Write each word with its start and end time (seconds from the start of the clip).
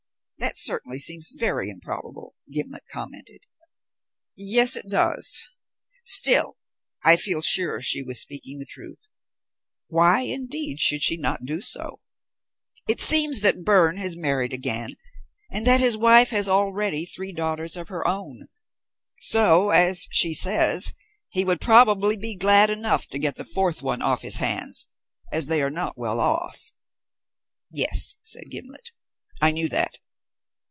"That 0.39 0.57
certainly 0.57 0.97
seems 0.97 1.29
very 1.29 1.69
improbable," 1.69 2.33
Gimblet 2.51 2.85
commented. 2.91 3.41
"Yes, 4.35 4.75
it 4.75 4.89
does. 4.89 5.39
Still, 6.03 6.57
I 7.03 7.15
feel 7.15 7.41
sure 7.43 7.79
she 7.79 8.01
was 8.01 8.19
speaking 8.19 8.57
the 8.57 8.65
truth. 8.65 8.97
Why, 9.87 10.21
indeed, 10.21 10.79
should 10.79 11.03
she 11.03 11.15
not 11.15 11.45
do 11.45 11.61
so? 11.61 12.01
It 12.89 12.99
seems 12.99 13.41
that 13.41 13.63
Byrne 13.63 13.97
has 13.97 14.15
married 14.17 14.51
again, 14.51 14.95
and 15.51 15.65
that 15.67 15.79
his 15.79 15.95
wife 15.95 16.31
has 16.31 16.49
already 16.49 17.05
three 17.05 17.31
daughters 17.31 17.77
of 17.77 17.89
her 17.89 18.05
own; 18.07 18.47
so, 19.21 19.69
as 19.69 20.07
she 20.11 20.33
says, 20.33 20.95
he 21.29 21.45
would 21.45 21.61
probably 21.61 22.17
be 22.17 22.35
glad 22.35 22.71
enough 22.71 23.05
to 23.09 23.19
get 23.19 23.35
the 23.35 23.45
fourth 23.45 23.83
one 23.83 24.01
off 24.01 24.23
his 24.23 24.37
hands, 24.37 24.87
as 25.31 25.45
they 25.45 25.61
are 25.61 25.69
not 25.69 25.99
well 25.99 26.19
off." 26.19 26.71
"Yes," 27.69 28.15
said 28.23 28.49
Gimblet. 28.49 28.89
"I 29.39 29.51
knew 29.51 29.69
that. 29.69 29.99